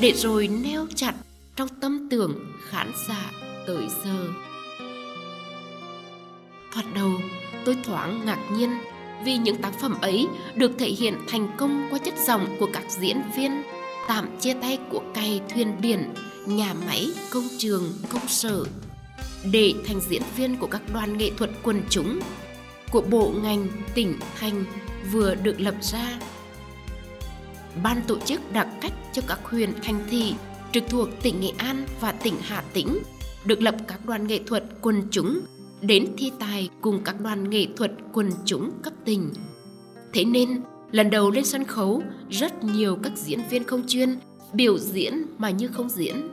để 0.00 0.12
rồi 0.12 0.48
neo 0.48 0.86
chặt 0.94 1.14
trong 1.56 1.68
tâm 1.80 2.08
tưởng 2.10 2.52
khán 2.68 2.92
giả 3.08 3.30
tới 3.66 3.86
giờ. 4.04 4.28
Thoạt 6.72 6.86
đầu, 6.94 7.10
tôi 7.64 7.76
thoáng 7.84 8.24
ngạc 8.24 8.38
nhiên 8.52 8.70
vì 9.24 9.36
những 9.36 9.56
tác 9.56 9.72
phẩm 9.80 10.00
ấy 10.00 10.28
được 10.54 10.70
thể 10.78 10.88
hiện 10.88 11.14
thành 11.28 11.48
công 11.56 11.88
qua 11.90 11.98
chất 11.98 12.14
giọng 12.26 12.56
của 12.60 12.68
các 12.72 12.82
diễn 12.88 13.22
viên 13.36 13.62
tạm 14.08 14.38
chia 14.40 14.54
tay 14.54 14.78
của 14.90 15.02
cày 15.14 15.40
thuyền 15.54 15.80
biển, 15.80 16.14
nhà 16.46 16.74
máy, 16.86 17.10
công 17.30 17.48
trường, 17.58 17.92
công 18.08 18.28
sở 18.28 18.64
để 19.52 19.74
thành 19.86 20.00
diễn 20.00 20.22
viên 20.36 20.56
của 20.56 20.66
các 20.66 20.82
đoàn 20.94 21.18
nghệ 21.18 21.30
thuật 21.36 21.50
quần 21.62 21.82
chúng 21.90 22.20
của 22.90 23.00
bộ 23.00 23.32
ngành 23.42 23.66
tỉnh 23.94 24.18
thành 24.40 24.64
vừa 25.12 25.34
được 25.34 25.60
lập 25.60 25.74
ra. 25.80 26.18
Ban 27.82 28.02
tổ 28.06 28.18
chức 28.18 28.52
đặt 28.52 28.68
cách 28.80 28.92
cho 29.12 29.22
các 29.28 29.38
huyện 29.44 29.72
thành 29.82 30.06
thị 30.10 30.34
trực 30.74 30.84
thuộc 30.88 31.08
tỉnh 31.22 31.40
Nghệ 31.40 31.52
An 31.56 31.84
và 32.00 32.12
tỉnh 32.12 32.34
Hà 32.40 32.60
Tĩnh 32.72 32.98
được 33.44 33.62
lập 33.62 33.74
các 33.88 34.06
đoàn 34.06 34.26
nghệ 34.26 34.40
thuật 34.46 34.64
quần 34.80 35.02
chúng 35.10 35.40
đến 35.80 36.06
thi 36.16 36.32
tài 36.38 36.68
cùng 36.80 37.00
các 37.04 37.20
đoàn 37.20 37.50
nghệ 37.50 37.66
thuật 37.76 37.92
quần 38.12 38.30
chúng 38.44 38.70
cấp 38.82 38.92
tỉnh. 39.04 39.30
Thế 40.12 40.24
nên, 40.24 40.60
lần 40.90 41.10
đầu 41.10 41.30
lên 41.30 41.44
sân 41.44 41.64
khấu, 41.64 42.02
rất 42.30 42.64
nhiều 42.64 42.98
các 43.02 43.12
diễn 43.16 43.40
viên 43.50 43.64
không 43.64 43.82
chuyên 43.88 44.18
biểu 44.52 44.78
diễn 44.78 45.26
mà 45.38 45.50
như 45.50 45.68
không 45.68 45.88
diễn. 45.88 46.28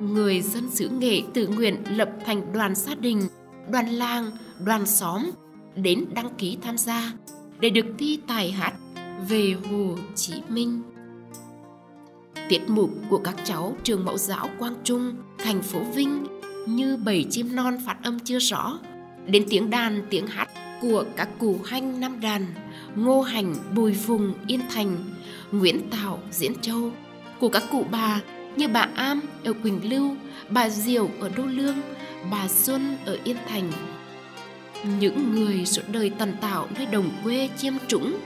Người 0.00 0.40
dân 0.40 0.70
xứ 0.70 0.88
nghệ 0.88 1.22
tự 1.34 1.46
nguyện 1.46 1.76
lập 1.90 2.10
thành 2.24 2.52
đoàn 2.52 2.74
gia 2.74 2.94
đình, 2.94 3.22
đoàn 3.70 3.86
làng, 3.86 4.30
đoàn 4.64 4.86
xóm 4.86 5.30
đến 5.76 6.04
đăng 6.14 6.34
ký 6.38 6.58
tham 6.62 6.78
gia 6.78 7.12
để 7.60 7.70
được 7.70 7.86
thi 7.98 8.18
tài 8.26 8.50
hát 8.50 8.72
về 9.28 9.54
Hồ 9.70 9.96
Chí 10.14 10.32
Minh. 10.48 10.82
Tiết 12.48 12.68
mục 12.68 12.90
của 13.08 13.18
các 13.18 13.34
cháu 13.44 13.76
trường 13.82 14.04
mẫu 14.04 14.18
giáo 14.18 14.48
Quang 14.58 14.74
Trung, 14.84 15.12
thành 15.38 15.62
phố 15.62 15.80
Vinh 15.94 16.26
như 16.66 16.96
bầy 16.96 17.26
chim 17.30 17.56
non 17.56 17.78
phát 17.86 17.96
âm 18.02 18.18
chưa 18.20 18.38
rõ, 18.38 18.78
đến 19.26 19.46
tiếng 19.50 19.70
đàn 19.70 20.02
tiếng 20.10 20.26
hát 20.26 20.48
của 20.80 21.04
các 21.16 21.28
cụ 21.38 21.60
hanh 21.64 22.00
Nam 22.00 22.20
Đàn, 22.20 22.46
Ngô 22.96 23.22
Hành, 23.22 23.54
Bùi 23.74 23.94
Phùng, 23.94 24.32
Yên 24.46 24.60
Thành, 24.70 24.96
Nguyễn 25.52 25.90
Tạo, 25.90 26.18
Diễn 26.30 26.52
Châu, 26.60 26.90
của 27.40 27.48
các 27.48 27.62
cụ 27.70 27.84
bà 27.90 28.20
như 28.56 28.68
bà 28.68 28.88
Am 28.94 29.20
ở 29.44 29.52
Quỳnh 29.52 29.90
Lưu, 29.90 30.10
bà 30.50 30.68
Diệu 30.68 31.10
ở 31.20 31.30
Đô 31.36 31.42
Lương, 31.46 31.76
bà 32.30 32.48
Xuân 32.48 32.96
ở 33.06 33.18
Yên 33.24 33.36
Thành. 33.48 33.72
Những 35.00 35.34
người 35.34 35.66
suốt 35.66 35.82
đời 35.92 36.10
tần 36.18 36.34
tạo 36.40 36.68
nơi 36.76 36.86
đồng 36.86 37.10
quê 37.24 37.48
chiêm 37.56 37.74
trũng 37.88 38.16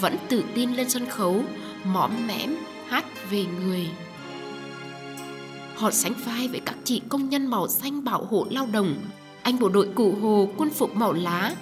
vẫn 0.00 0.16
tự 0.28 0.44
tin 0.54 0.72
lên 0.72 0.90
sân 0.90 1.06
khấu, 1.06 1.42
móm 1.84 2.10
mẽm 2.26 2.56
hát 2.88 3.04
về 3.30 3.44
người. 3.44 3.88
Họ 5.76 5.90
sánh 5.90 6.12
vai 6.26 6.48
với 6.48 6.60
các 6.60 6.76
chị 6.84 7.02
công 7.08 7.28
nhân 7.28 7.46
màu 7.46 7.68
xanh 7.68 8.04
bảo 8.04 8.24
hộ 8.24 8.46
lao 8.50 8.68
động, 8.72 8.94
anh 9.42 9.58
bộ 9.58 9.68
đội 9.68 9.88
cụ 9.94 10.14
hồ 10.22 10.48
quân 10.56 10.70
phục 10.70 10.96
màu 10.96 11.12
lá, 11.12 11.54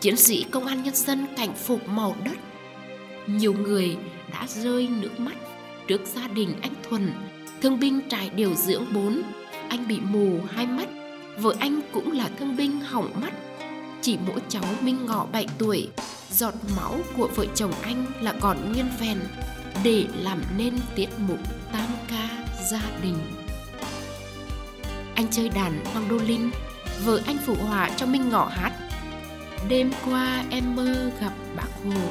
chiến 0.00 0.16
sĩ 0.16 0.44
công 0.50 0.66
an 0.66 0.82
nhân 0.82 0.94
dân 0.94 1.26
cảnh 1.36 1.54
phục 1.54 1.88
màu 1.88 2.16
đất. 2.24 2.36
Nhiều 3.26 3.52
người 3.52 3.96
đã 4.32 4.46
rơi 4.48 4.88
nước 4.88 5.20
mắt 5.20 5.34
trước 5.88 6.00
gia 6.14 6.28
đình 6.28 6.54
anh 6.60 6.74
Thuần, 6.88 7.12
thương 7.62 7.80
binh 7.80 8.00
trại 8.08 8.30
điều 8.30 8.54
dưỡng 8.54 8.84
4. 8.94 9.22
Anh 9.68 9.88
bị 9.88 10.00
mù 10.00 10.38
hai 10.50 10.66
mắt, 10.66 10.88
vợ 11.38 11.54
anh 11.58 11.80
cũng 11.92 12.12
là 12.12 12.30
thương 12.38 12.56
binh 12.56 12.80
hỏng 12.80 13.10
mắt. 13.20 13.32
Chỉ 14.02 14.18
mỗi 14.26 14.40
cháu 14.48 14.64
Minh 14.80 15.06
Ngọ 15.06 15.26
7 15.32 15.46
tuổi, 15.58 15.88
giọt 16.30 16.54
máu 16.76 16.98
của 17.16 17.28
vợ 17.36 17.46
chồng 17.54 17.72
anh 17.82 18.06
là 18.20 18.34
còn 18.40 18.72
nguyên 18.72 18.86
vẹn 19.00 19.18
để 19.84 20.06
làm 20.14 20.42
nên 20.56 20.74
tiết 20.94 21.08
mục 21.18 21.38
tam 21.72 21.88
ca 22.08 22.28
gia 22.70 22.82
đình. 23.02 23.18
Anh 25.14 25.26
chơi 25.30 25.48
đàn 25.48 25.84
mandolin, 25.94 26.50
vợ 27.04 27.20
anh 27.26 27.36
phụ 27.46 27.54
họa 27.54 27.90
cho 27.96 28.06
Minh 28.06 28.28
Ngọ 28.28 28.44
hát. 28.44 28.72
Đêm 29.68 29.90
qua 30.04 30.44
em 30.50 30.76
mơ 30.76 31.10
gặp 31.20 31.32
bác 31.56 31.68
Hồ 31.84 32.10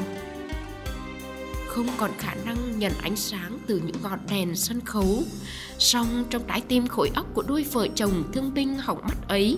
không 1.77 1.87
còn 1.97 2.11
khả 2.17 2.35
năng 2.45 2.79
nhận 2.79 2.93
ánh 3.01 3.15
sáng 3.15 3.59
từ 3.67 3.81
những 3.85 3.95
ngọn 4.03 4.19
đèn 4.29 4.55
sân 4.55 4.81
khấu 4.85 5.23
song 5.79 6.25
trong 6.29 6.41
trái 6.47 6.61
tim 6.67 6.87
khối 6.87 7.09
óc 7.15 7.25
của 7.33 7.43
đôi 7.47 7.65
vợ 7.71 7.87
chồng 7.95 8.23
thương 8.33 8.53
binh 8.53 8.77
hỏng 8.77 9.01
mắt 9.01 9.27
ấy 9.27 9.57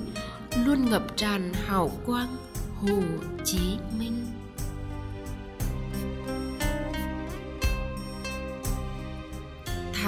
luôn 0.66 0.90
ngập 0.90 1.18
tràn 1.18 1.54
hào 1.54 1.92
quang 2.06 2.38
hồ 2.76 3.02
chí 3.46 3.78
minh 4.00 4.26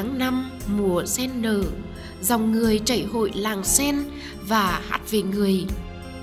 tháng 0.01 0.17
năm 0.17 0.49
mùa 0.67 1.05
sen 1.05 1.29
nở 1.41 1.63
dòng 2.21 2.51
người 2.51 2.79
chảy 2.85 3.03
hội 3.03 3.31
làng 3.35 3.63
sen 3.63 4.03
và 4.47 4.81
hát 4.89 5.01
về 5.11 5.21
người 5.21 5.65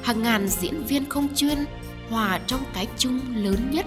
hàng 0.03 0.23
ngàn 0.23 0.49
diễn 0.49 0.85
viên 0.85 1.09
không 1.09 1.29
chuyên 1.37 1.59
hòa 2.11 2.41
trong 2.47 2.61
cái 2.75 2.87
chung 2.99 3.21
lớn 3.35 3.71
nhất 3.71 3.87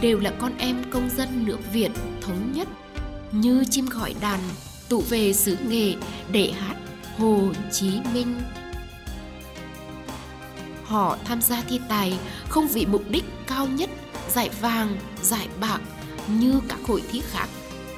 đều 0.00 0.20
là 0.20 0.30
con 0.30 0.52
em 0.58 0.84
công 0.90 1.10
dân 1.16 1.28
nước 1.46 1.58
Việt 1.72 1.90
thống 2.20 2.52
nhất 2.52 2.68
như 3.32 3.64
chim 3.70 3.86
gọi 3.86 4.14
đàn 4.20 4.40
tụ 4.88 5.00
về 5.00 5.32
xứ 5.32 5.56
nghề 5.68 5.94
để 6.32 6.52
hát 6.58 6.76
Hồ 7.18 7.40
Chí 7.72 7.90
Minh. 8.14 8.40
Họ 10.84 11.18
tham 11.24 11.42
gia 11.42 11.62
thi 11.62 11.80
tài 11.88 12.18
không 12.48 12.68
vì 12.68 12.86
mục 12.86 13.02
đích 13.10 13.24
cao 13.46 13.66
nhất 13.66 13.90
giải 14.30 14.50
vàng, 14.60 14.96
giải 15.22 15.48
bạc 15.60 15.80
như 16.28 16.60
các 16.68 16.78
hội 16.86 17.02
thi 17.10 17.22
khác 17.32 17.48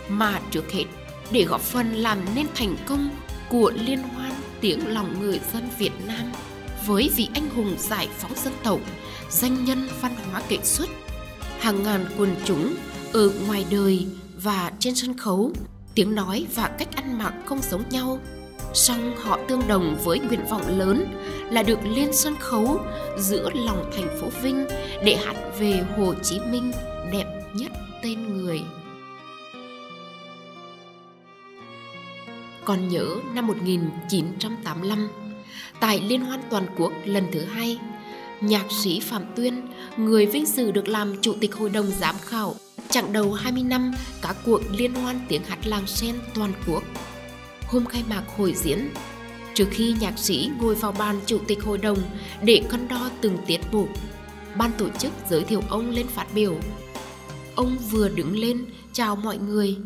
mà 0.08 0.40
trước 0.50 0.72
hết 0.72 0.84
để 1.32 1.44
góp 1.44 1.60
phần 1.60 1.92
làm 1.92 2.18
nên 2.34 2.46
thành 2.54 2.76
công 2.86 3.10
của 3.48 3.72
liên 3.74 4.02
hoan 4.02 4.32
tiếng 4.60 4.94
lòng 4.94 5.20
người 5.20 5.40
dân 5.52 5.68
Việt 5.78 5.92
Nam 6.06 6.32
với 6.86 7.10
vị 7.16 7.28
anh 7.34 7.50
hùng 7.50 7.74
giải 7.78 8.08
phóng 8.18 8.32
dân 8.44 8.52
tộc, 8.62 8.80
danh 9.30 9.64
nhân 9.64 9.88
văn 10.00 10.12
hóa 10.30 10.42
nghệ 10.48 10.58
xuất 10.62 10.88
hàng 11.60 11.82
ngàn 11.82 12.06
quần 12.18 12.36
chúng 12.44 12.74
ở 13.12 13.30
ngoài 13.46 13.66
đời 13.70 14.06
và 14.42 14.72
trên 14.78 14.94
sân 14.94 15.18
khấu 15.18 15.52
tiếng 15.94 16.14
nói 16.14 16.46
và 16.54 16.70
cách 16.78 16.96
ăn 16.96 17.18
mặc 17.18 17.34
không 17.46 17.60
giống 17.70 17.88
nhau 17.90 18.18
song 18.74 19.14
họ 19.16 19.38
tương 19.48 19.68
đồng 19.68 19.96
với 20.04 20.18
nguyện 20.18 20.46
vọng 20.50 20.78
lớn 20.78 21.04
là 21.50 21.62
được 21.62 21.78
lên 21.84 22.08
sân 22.12 22.36
khấu 22.40 22.80
giữa 23.18 23.50
lòng 23.54 23.90
thành 23.96 24.20
phố 24.20 24.28
Vinh 24.42 24.66
để 25.04 25.16
hát 25.16 25.36
về 25.58 25.82
Hồ 25.96 26.14
Chí 26.22 26.40
Minh 26.40 26.72
đẹp 27.12 27.24
nhất 27.54 27.72
tên 28.02 28.36
người. 28.36 28.60
Còn 32.68 32.88
nhớ 32.88 33.16
năm 33.34 33.46
1985, 33.46 35.08
tại 35.80 36.00
Liên 36.00 36.20
hoan 36.20 36.40
toàn 36.50 36.66
quốc 36.76 36.92
lần 37.04 37.24
thứ 37.32 37.40
hai, 37.44 37.78
nhạc 38.40 38.64
sĩ 38.82 39.00
Phạm 39.00 39.24
Tuyên, 39.36 39.62
người 39.96 40.26
vinh 40.26 40.46
dự 40.46 40.70
được 40.70 40.88
làm 40.88 41.20
chủ 41.20 41.34
tịch 41.40 41.54
hội 41.54 41.70
đồng 41.70 41.86
giám 41.86 42.14
khảo 42.18 42.54
chặng 42.88 43.12
đầu 43.12 43.32
20 43.32 43.62
năm 43.62 43.92
các 44.22 44.36
cuộc 44.44 44.60
liên 44.70 44.94
hoan 44.94 45.20
tiếng 45.28 45.42
hát 45.44 45.58
làng 45.66 45.86
sen 45.86 46.14
toàn 46.34 46.52
quốc. 46.66 46.82
Hôm 47.66 47.86
khai 47.86 48.04
mạc 48.08 48.22
hội 48.36 48.54
diễn, 48.56 48.88
trước 49.54 49.66
khi 49.70 49.94
nhạc 50.00 50.18
sĩ 50.18 50.50
ngồi 50.60 50.74
vào 50.74 50.92
bàn 50.92 51.20
chủ 51.26 51.38
tịch 51.46 51.62
hội 51.62 51.78
đồng 51.78 51.98
để 52.42 52.62
cân 52.68 52.88
đo 52.88 53.10
từng 53.20 53.38
tiết 53.46 53.60
mục, 53.72 53.88
ban 54.56 54.70
tổ 54.78 54.88
chức 54.98 55.12
giới 55.30 55.44
thiệu 55.44 55.62
ông 55.68 55.90
lên 55.90 56.06
phát 56.06 56.26
biểu. 56.34 56.56
Ông 57.54 57.76
vừa 57.90 58.08
đứng 58.08 58.38
lên 58.38 58.64
chào 58.92 59.16
mọi 59.16 59.38
người, 59.38 59.76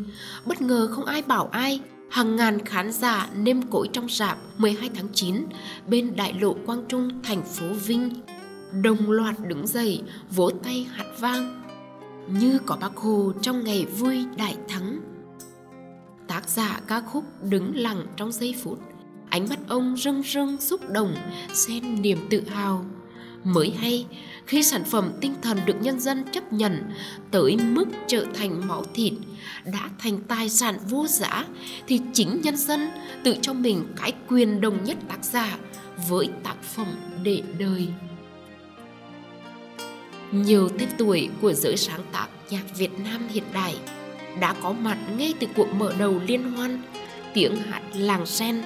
bất 0.45 0.61
ngờ 0.61 0.89
không 0.91 1.05
ai 1.05 1.21
bảo 1.21 1.49
ai, 1.51 1.79
hàng 2.13 2.35
ngàn 2.35 2.65
khán 2.65 2.91
giả 2.91 3.29
nêm 3.35 3.61
cối 3.61 3.89
trong 3.93 4.09
rạp 4.09 4.37
12 4.57 4.89
tháng 4.95 5.07
9 5.13 5.45
bên 5.87 6.15
đại 6.15 6.33
lộ 6.33 6.55
Quang 6.65 6.85
Trung, 6.87 7.09
thành 7.23 7.43
phố 7.43 7.65
Vinh. 7.85 8.09
Đồng 8.81 9.11
loạt 9.11 9.35
đứng 9.47 9.67
dậy 9.67 10.01
vỗ 10.29 10.49
tay 10.63 10.87
hát 10.91 11.05
vang. 11.19 11.63
Như 12.27 12.59
có 12.65 12.77
bác 12.81 12.97
hồ 12.97 13.33
trong 13.41 13.63
ngày 13.63 13.85
vui 13.85 14.25
đại 14.37 14.57
thắng. 14.67 14.99
Tác 16.27 16.49
giả 16.49 16.81
ca 16.87 17.01
khúc 17.01 17.23
đứng 17.43 17.75
lặng 17.75 18.05
trong 18.15 18.31
giây 18.31 18.55
phút. 18.63 18.79
Ánh 19.29 19.49
mắt 19.49 19.59
ông 19.67 19.97
rưng 19.97 20.23
rưng 20.23 20.57
xúc 20.57 20.89
động 20.89 21.15
xen 21.53 22.01
niềm 22.01 22.17
tự 22.29 22.43
hào 22.49 22.85
mới 23.43 23.73
hay 23.79 24.05
khi 24.45 24.63
sản 24.63 24.83
phẩm 24.83 25.11
tinh 25.21 25.33
thần 25.41 25.59
được 25.65 25.75
nhân 25.81 25.99
dân 25.99 26.23
chấp 26.31 26.53
nhận 26.53 26.91
tới 27.31 27.57
mức 27.57 27.85
trở 28.07 28.25
thành 28.33 28.67
máu 28.67 28.83
thịt, 28.93 29.13
đã 29.65 29.89
thành 29.99 30.19
tài 30.27 30.49
sản 30.49 30.77
vô 30.89 31.07
giá, 31.07 31.45
thì 31.87 32.01
chính 32.13 32.41
nhân 32.41 32.57
dân 32.57 32.89
tự 33.23 33.35
cho 33.41 33.53
mình 33.53 33.85
cái 33.95 34.13
quyền 34.29 34.61
đồng 34.61 34.83
nhất 34.83 34.97
tác 35.09 35.23
giả 35.23 35.57
với 36.09 36.29
tác 36.43 36.63
phẩm 36.63 36.87
để 37.23 37.41
đời 37.59 37.87
nhiều 40.33 40.69
tên 40.79 40.89
tuổi 40.97 41.29
của 41.41 41.53
giới 41.53 41.77
sáng 41.77 42.01
tác 42.11 42.27
nhạc 42.49 42.77
Việt 42.77 42.99
Nam 42.99 43.27
hiện 43.29 43.43
đại 43.53 43.75
đã 44.39 44.55
có 44.61 44.73
mặt 44.73 44.97
ngay 45.17 45.33
từ 45.39 45.47
cuộc 45.55 45.67
mở 45.73 45.93
đầu 45.99 46.21
liên 46.27 46.51
hoan, 46.51 46.81
tiếng 47.33 47.55
hát 47.55 47.81
làng 47.95 48.25
sen. 48.25 48.61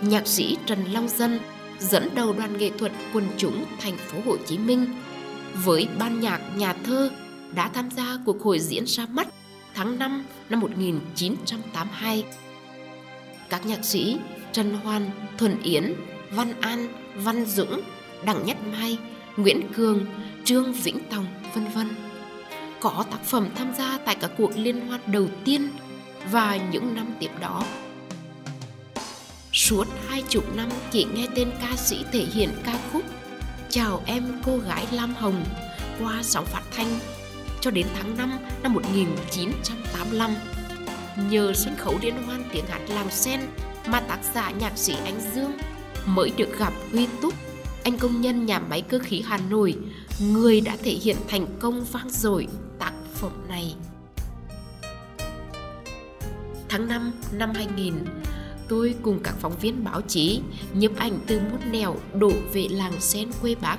Nhạc 0.00 0.26
sĩ 0.26 0.56
Trần 0.66 0.84
Long 0.92 1.08
Dân 1.08 1.38
dẫn 1.78 2.08
đầu 2.14 2.32
đoàn 2.32 2.58
nghệ 2.58 2.70
thuật 2.78 2.92
quần 3.12 3.24
chúng 3.36 3.64
thành 3.80 3.96
phố 3.96 4.18
Hồ 4.24 4.36
Chí 4.46 4.58
Minh 4.58 4.86
với 5.64 5.88
ban 5.98 6.20
nhạc 6.20 6.40
nhà 6.56 6.72
thơ 6.72 7.10
đã 7.54 7.68
tham 7.68 7.90
gia 7.90 8.18
cuộc 8.24 8.42
hội 8.42 8.58
diễn 8.58 8.84
ra 8.86 9.06
mắt 9.06 9.28
tháng 9.74 9.98
5 9.98 10.24
năm 10.48 10.60
1982. 10.60 12.24
Các 13.48 13.66
nhạc 13.66 13.84
sĩ 13.84 14.16
Trần 14.52 14.74
Hoan, 14.74 15.10
Thuần 15.38 15.62
Yến, 15.62 15.94
Văn 16.30 16.52
An, 16.60 16.88
Văn 17.16 17.44
Dũng, 17.44 17.80
Đặng 18.24 18.46
Nhất 18.46 18.56
Mai, 18.72 18.98
Nguyễn 19.36 19.72
Cường, 19.72 20.06
Trương 20.44 20.72
Vĩnh 20.72 20.98
Tòng, 21.10 21.26
vân 21.54 21.64
vân 21.74 21.88
có 22.80 23.04
tác 23.10 23.24
phẩm 23.24 23.48
tham 23.54 23.74
gia 23.78 23.98
tại 23.98 24.16
các 24.20 24.30
cuộc 24.38 24.50
liên 24.56 24.88
hoan 24.88 25.00
đầu 25.06 25.26
tiên 25.44 25.68
và 26.30 26.58
những 26.72 26.94
năm 26.94 27.06
tiếp 27.20 27.30
đó. 27.40 27.62
Suốt 29.66 29.86
hai 30.08 30.22
chục 30.28 30.56
năm 30.56 30.68
chỉ 30.90 31.06
nghe 31.14 31.26
tên 31.34 31.50
ca 31.60 31.76
sĩ 31.76 32.04
thể 32.12 32.24
hiện 32.24 32.50
ca 32.64 32.78
khúc 32.92 33.02
Chào 33.68 34.02
em 34.06 34.24
cô 34.44 34.58
gái 34.58 34.86
Lam 34.92 35.14
Hồng 35.14 35.44
qua 36.00 36.22
sóng 36.22 36.46
phát 36.46 36.62
thanh 36.76 36.98
cho 37.60 37.70
đến 37.70 37.86
tháng 37.94 38.16
5 38.16 38.38
năm 38.62 38.74
1985. 38.74 40.34
Nhờ 41.30 41.52
sân 41.54 41.76
khấu 41.76 41.94
liên 42.02 42.14
hoan 42.26 42.44
tiếng 42.52 42.64
hát 42.66 42.80
làng 42.88 43.10
sen 43.10 43.40
mà 43.86 44.00
tác 44.00 44.18
giả 44.34 44.50
nhạc 44.50 44.78
sĩ 44.78 44.94
Anh 45.04 45.20
Dương 45.34 45.52
mới 46.06 46.32
được 46.36 46.58
gặp 46.58 46.72
Huy 46.92 47.06
Túc, 47.22 47.34
anh 47.84 47.98
công 47.98 48.20
nhân 48.20 48.46
nhà 48.46 48.58
máy 48.58 48.82
cơ 48.82 48.98
khí 48.98 49.22
Hà 49.26 49.38
Nội, 49.50 49.76
người 50.20 50.60
đã 50.60 50.76
thể 50.82 50.92
hiện 50.92 51.16
thành 51.28 51.46
công 51.58 51.84
vang 51.92 52.10
dội 52.10 52.46
tác 52.78 52.92
phẩm 53.14 53.32
này. 53.48 53.74
Tháng 56.68 56.88
5 56.88 57.12
năm 57.32 57.52
2000, 57.54 57.94
tôi 58.68 58.94
cùng 59.02 59.20
các 59.22 59.34
phóng 59.40 59.58
viên 59.60 59.84
báo 59.84 60.00
chí 60.00 60.40
nhiếp 60.74 60.96
ảnh 60.96 61.18
từ 61.26 61.40
một 61.40 61.58
nẻo 61.70 61.96
đổ 62.14 62.32
về 62.52 62.66
làng 62.70 63.00
sen 63.00 63.28
quê 63.42 63.54
bác 63.54 63.78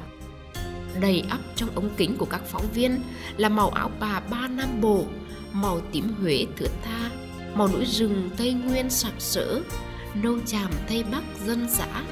Đầy 1.02 1.24
ắp 1.30 1.40
trong 1.56 1.70
ống 1.76 1.90
kính 1.98 2.18
của 2.18 2.26
các 2.26 2.42
phóng 2.46 2.66
viên 2.74 3.02
là 3.38 3.50
màu 3.50 3.70
áo 3.70 3.92
bà 4.00 4.20
ba 4.20 4.48
Nam 4.48 4.82
Bộ, 4.82 5.06
màu 5.52 5.82
tím 5.92 6.14
Huế 6.22 6.46
thượng 6.58 6.72
tha, 6.84 7.10
màu 7.56 7.68
núi 7.68 7.86
rừng 7.86 8.30
Tây 8.38 8.54
Nguyên 8.54 8.90
sặc 8.90 9.14
sỡ, 9.20 9.62
nâu 10.24 10.40
chàm 10.46 10.72
Tây 10.88 11.04
Bắc 11.12 11.24
dân 11.46 11.70
dã, 11.70 12.04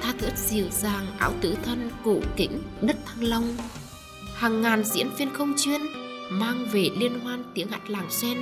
tha 0.00 0.12
thướt 0.18 0.38
dịu 0.38 0.66
dàng 0.70 1.06
áo 1.18 1.32
tứ 1.40 1.56
thân 1.64 1.90
cổ 2.04 2.16
kính 2.36 2.62
đất 2.80 2.96
Thăng 3.06 3.24
Long. 3.24 3.56
Hàng 4.34 4.62
ngàn 4.62 4.84
diễn 4.84 5.08
viên 5.18 5.34
không 5.34 5.54
chuyên 5.56 5.80
mang 6.30 6.66
về 6.72 6.90
liên 6.98 7.20
hoan 7.20 7.44
tiếng 7.54 7.68
hát 7.68 7.90
làng 7.90 8.10
sen 8.10 8.38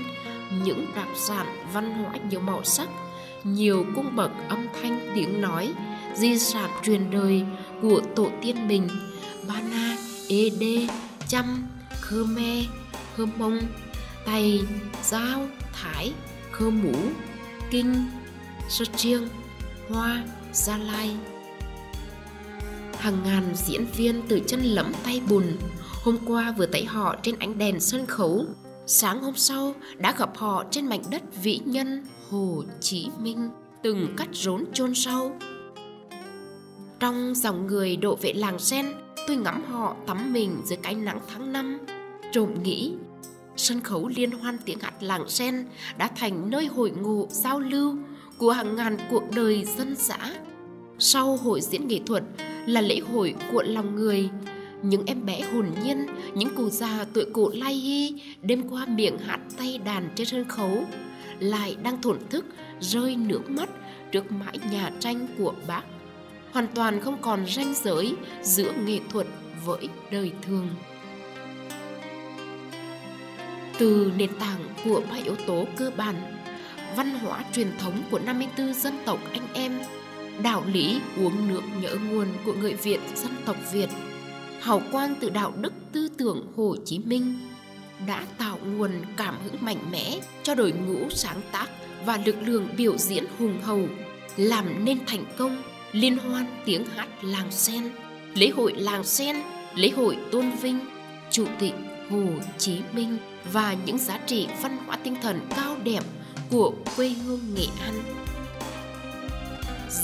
những 0.64 0.86
đặc 0.96 1.08
sản 1.14 1.46
văn 1.72 1.90
hóa 1.90 2.14
nhiều 2.30 2.40
màu 2.40 2.64
sắc 2.64 2.88
nhiều 3.44 3.86
cung 3.94 4.16
bậc 4.16 4.30
âm 4.48 4.66
thanh 4.82 5.12
tiếng 5.14 5.40
nói 5.40 5.72
di 6.14 6.38
sản 6.38 6.70
truyền 6.82 7.10
đời 7.10 7.44
của 7.82 8.00
tổ 8.16 8.30
tiên 8.42 8.68
mình. 8.68 8.88
Ba 9.48 9.60
na 9.70 9.96
ê 10.28 10.50
đê 10.60 10.86
chăm 11.28 11.66
khmer 12.00 12.64
Khmer, 13.16 13.38
mông 13.38 13.60
tày 14.26 14.62
giao 15.02 15.46
thái 15.72 16.12
khơ 16.50 16.70
mũ 16.70 16.94
kinh 17.70 17.94
sơ 18.68 18.84
chiêng 18.84 19.28
hoa 19.88 20.24
gia 20.52 20.76
lai. 20.76 21.16
Hàng 22.98 23.18
ngàn 23.24 23.52
diễn 23.54 23.86
viên 23.96 24.22
từ 24.28 24.40
chân 24.46 24.60
lẫm 24.62 24.92
tay 25.04 25.22
bùn 25.28 25.44
hôm 26.04 26.18
qua 26.26 26.54
vừa 26.58 26.66
thấy 26.66 26.84
họ 26.84 27.16
trên 27.22 27.38
ánh 27.38 27.58
đèn 27.58 27.80
sân 27.80 28.06
khấu. 28.06 28.46
Sáng 28.86 29.22
hôm 29.22 29.36
sau 29.36 29.74
đã 29.98 30.14
gặp 30.18 30.30
họ 30.36 30.64
trên 30.70 30.86
mảnh 30.86 31.02
đất 31.10 31.22
vĩ 31.42 31.60
nhân 31.64 32.04
Hồ 32.30 32.62
Chí 32.80 33.08
Minh, 33.22 33.50
từng 33.82 34.14
cắt 34.16 34.28
rốn 34.32 34.64
chôn 34.72 34.94
sâu. 34.94 35.32
Trong 37.00 37.34
dòng 37.34 37.66
người 37.66 37.96
đổ 37.96 38.16
vệ 38.16 38.32
làng 38.32 38.58
sen, 38.58 38.86
tôi 39.26 39.36
ngắm 39.36 39.64
họ 39.64 39.96
tắm 40.06 40.32
mình 40.32 40.62
dưới 40.64 40.76
cái 40.82 40.94
nắng 40.94 41.20
tháng 41.28 41.52
năm, 41.52 41.78
trộm 42.32 42.62
nghĩ 42.62 42.92
sân 43.56 43.80
khấu 43.80 44.08
liên 44.16 44.30
hoan 44.30 44.58
tiếng 44.64 44.78
hát 44.78 45.02
làng 45.02 45.28
sen 45.28 45.66
đã 45.98 46.08
thành 46.16 46.50
nơi 46.50 46.66
hội 46.66 46.90
ngộ 46.90 47.26
giao 47.30 47.60
lưu 47.60 47.96
của 48.38 48.52
hàng 48.52 48.76
ngàn 48.76 48.96
cuộc 49.10 49.22
đời 49.34 49.64
dân 49.78 49.94
dã. 49.96 50.34
Sau 50.98 51.36
hội 51.36 51.60
diễn 51.60 51.88
nghệ 51.88 52.00
thuật 52.06 52.24
là 52.66 52.80
lễ 52.80 53.00
hội 53.12 53.34
của 53.52 53.62
lòng 53.62 53.96
người, 53.96 54.30
những 54.82 55.02
em 55.06 55.26
bé 55.26 55.40
hồn 55.40 55.66
nhiên, 55.84 56.06
những 56.34 56.48
cụ 56.56 56.68
già 56.68 57.06
tuổi 57.12 57.24
cụ 57.32 57.50
lai 57.54 57.74
hy 57.74 58.22
đêm 58.42 58.68
qua 58.68 58.86
miệng 58.86 59.18
hát 59.18 59.40
tay 59.58 59.78
đàn 59.84 60.08
trên 60.14 60.26
sân 60.26 60.44
khấu 60.48 60.84
lại 61.40 61.76
đang 61.82 62.02
thổn 62.02 62.18
thức, 62.30 62.46
rơi 62.80 63.16
nước 63.16 63.50
mắt 63.50 63.68
trước 64.12 64.32
mãi 64.32 64.58
nhà 64.70 64.90
tranh 65.00 65.26
của 65.38 65.54
bác. 65.66 65.82
Hoàn 66.52 66.66
toàn 66.74 67.00
không 67.00 67.22
còn 67.22 67.46
ranh 67.46 67.74
giới 67.74 68.16
giữa 68.42 68.72
nghệ 68.84 68.98
thuật 69.12 69.26
với 69.64 69.88
đời 70.10 70.32
thường. 70.42 70.68
Từ 73.78 74.12
nền 74.16 74.30
tảng 74.38 74.60
của 74.84 75.02
ba 75.10 75.16
yếu 75.16 75.36
tố 75.46 75.64
cơ 75.76 75.90
bản, 75.96 76.14
văn 76.96 77.10
hóa 77.10 77.44
truyền 77.52 77.68
thống 77.78 78.02
của 78.10 78.18
54 78.18 78.74
dân 78.74 78.94
tộc 79.04 79.18
anh 79.32 79.48
em, 79.54 79.80
đạo 80.42 80.64
lý 80.72 81.00
uống 81.18 81.48
nước 81.48 81.60
nhớ 81.82 81.96
nguồn 82.10 82.28
của 82.44 82.52
người 82.52 82.74
Việt 82.74 83.00
dân 83.14 83.32
tộc 83.44 83.56
Việt, 83.72 83.88
hào 84.60 84.82
quang 84.92 85.14
từ 85.20 85.30
đạo 85.30 85.52
đức 85.60 85.72
tư 85.92 86.08
tưởng 86.18 86.52
Hồ 86.56 86.76
Chí 86.84 86.98
Minh 86.98 87.38
đã 88.06 88.26
tạo 88.38 88.58
nguồn 88.64 88.90
cảm 89.16 89.34
hứng 89.44 89.56
mạnh 89.60 89.90
mẽ 89.90 90.18
cho 90.42 90.54
đội 90.54 90.72
ngũ 90.72 91.10
sáng 91.10 91.40
tác 91.52 91.66
và 92.04 92.18
lực 92.24 92.36
lượng 92.42 92.68
biểu 92.76 92.96
diễn 92.96 93.24
hùng 93.38 93.58
hầu 93.62 93.88
làm 94.36 94.84
nên 94.84 94.98
thành 95.06 95.24
công 95.38 95.62
liên 95.92 96.18
hoan 96.18 96.46
tiếng 96.64 96.86
hát 96.86 97.08
làng 97.22 97.50
sen, 97.50 97.90
lễ 98.34 98.48
hội 98.48 98.74
làng 98.76 99.04
sen, 99.04 99.36
lễ 99.74 99.90
hội 99.90 100.16
tôn 100.32 100.50
vinh, 100.62 100.80
chủ 101.30 101.46
tịch 101.58 101.74
hồ 102.10 102.24
chí 102.58 102.80
minh 102.92 103.18
và 103.52 103.76
những 103.86 103.98
giá 103.98 104.18
trị 104.26 104.46
văn 104.62 104.78
hóa 104.86 104.96
tinh 104.96 105.16
thần 105.22 105.40
cao 105.56 105.76
đẹp 105.84 106.04
của 106.50 106.72
quê 106.96 107.08
hương 107.08 107.54
nghệ 107.54 107.66
an. 107.80 108.02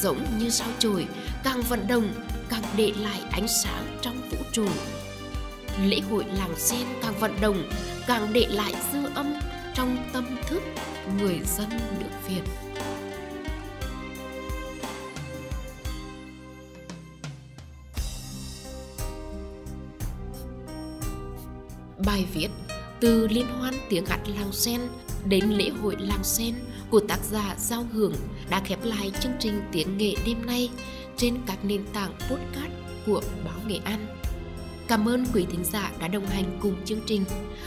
Giống 0.00 0.24
như 0.38 0.50
sao 0.50 0.68
chổi, 0.78 1.06
càng 1.44 1.62
vận 1.68 1.86
động, 1.88 2.08
càng 2.48 2.62
để 2.76 2.92
lại 3.00 3.20
ánh 3.30 3.46
sáng 3.48 3.98
trong 4.02 4.16
vũ 4.30 4.38
trụ 4.52 4.66
lễ 5.84 6.00
hội 6.10 6.24
làng 6.38 6.54
sen 6.56 6.86
càng 7.02 7.14
vận 7.20 7.40
động, 7.40 7.70
càng 8.06 8.32
để 8.32 8.46
lại 8.50 8.74
dư 8.92 8.98
âm 9.14 9.34
trong 9.74 9.96
tâm 10.12 10.36
thức 10.46 10.62
người 11.18 11.40
dân 11.44 11.70
nước 11.70 12.28
Việt. 12.28 12.42
Bài 22.06 22.26
viết 22.34 22.48
từ 23.00 23.28
liên 23.28 23.46
hoan 23.46 23.74
tiếng 23.88 24.06
hát 24.06 24.20
làng 24.26 24.52
sen 24.52 24.80
đến 25.28 25.44
lễ 25.44 25.70
hội 25.82 25.96
làng 25.98 26.24
sen 26.24 26.54
của 26.90 27.00
tác 27.00 27.18
giả 27.30 27.54
Giao 27.58 27.86
Hưởng 27.92 28.14
đã 28.50 28.60
khép 28.64 28.78
lại 28.82 29.10
chương 29.20 29.32
trình 29.40 29.62
tiếng 29.72 29.98
nghệ 29.98 30.14
đêm 30.26 30.46
nay 30.46 30.70
trên 31.16 31.36
các 31.46 31.64
nền 31.64 31.84
tảng 31.92 32.12
podcast 32.12 32.72
của 33.06 33.22
báo 33.44 33.58
Nghệ 33.66 33.78
An. 33.84 34.06
Cảm 34.88 35.08
ơn 35.08 35.24
quý 35.34 35.46
thính 35.50 35.64
giả 35.64 35.92
đã 36.00 36.08
đồng 36.08 36.26
hành 36.26 36.58
cùng 36.60 36.84
chương 36.84 37.00
trình. 37.06 37.24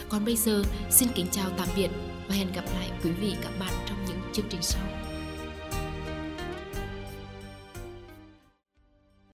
Còn 0.10 0.26
bây 0.26 0.36
giờ, 0.36 0.64
xin 0.92 1.10
kính 1.16 1.28
chào 1.32 1.50
tạm 1.58 1.68
biệt 1.76 1.90
và 2.28 2.36
hẹn 2.36 2.48
gặp 2.56 2.66
lại 2.74 2.92
quý 3.04 3.12
vị 3.12 3.36
các 3.42 3.52
bạn 3.60 3.74
trong 3.88 3.98
những 4.08 4.18
chương 4.34 4.46
trình 4.50 4.62
sau. 4.62 4.99